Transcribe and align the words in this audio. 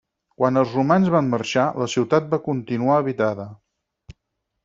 Quan 0.41 0.55
els 0.61 0.71
romans 0.77 1.11
van 1.15 1.27
marxar, 1.33 1.65
la 1.83 1.89
ciutat 1.95 2.33
va 2.33 2.41
continuar 2.49 2.97
habitada. 3.03 3.49